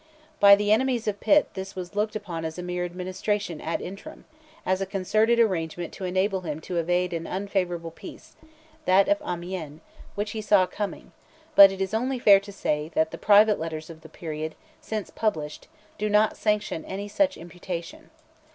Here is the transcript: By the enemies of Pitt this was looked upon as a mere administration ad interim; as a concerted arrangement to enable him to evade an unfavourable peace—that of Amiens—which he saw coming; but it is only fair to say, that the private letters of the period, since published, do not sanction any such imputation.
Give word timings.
By 0.39 0.55
the 0.55 0.71
enemies 0.71 1.07
of 1.07 1.19
Pitt 1.19 1.53
this 1.53 1.75
was 1.75 1.95
looked 1.95 2.15
upon 2.15 2.43
as 2.43 2.57
a 2.57 2.63
mere 2.63 2.83
administration 2.85 3.61
ad 3.61 3.81
interim; 3.81 4.25
as 4.65 4.81
a 4.81 4.87
concerted 4.87 5.37
arrangement 5.39 5.93
to 5.93 6.05
enable 6.05 6.41
him 6.41 6.59
to 6.61 6.77
evade 6.77 7.13
an 7.13 7.27
unfavourable 7.27 7.91
peace—that 7.91 9.07
of 9.07 9.21
Amiens—which 9.23 10.31
he 10.31 10.41
saw 10.41 10.65
coming; 10.65 11.11
but 11.53 11.71
it 11.71 11.81
is 11.81 11.93
only 11.93 12.17
fair 12.17 12.39
to 12.39 12.51
say, 12.51 12.89
that 12.95 13.11
the 13.11 13.19
private 13.19 13.59
letters 13.59 13.91
of 13.91 14.01
the 14.01 14.09
period, 14.09 14.55
since 14.81 15.11
published, 15.11 15.67
do 15.99 16.09
not 16.09 16.35
sanction 16.35 16.83
any 16.85 17.07
such 17.07 17.37
imputation. 17.37 18.09